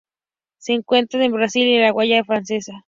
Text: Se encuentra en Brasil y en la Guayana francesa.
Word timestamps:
Se 0.57 0.73
encuentra 0.73 1.23
en 1.23 1.31
Brasil 1.31 1.67
y 1.67 1.75
en 1.75 1.83
la 1.83 1.91
Guayana 1.91 2.23
francesa. 2.25 2.73